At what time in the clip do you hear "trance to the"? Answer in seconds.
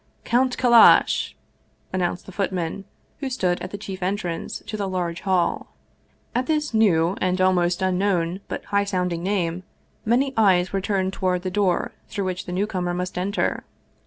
4.15-4.89